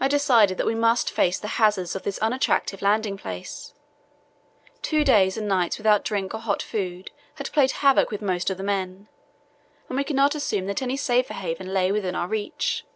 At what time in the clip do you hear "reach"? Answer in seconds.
12.26-12.86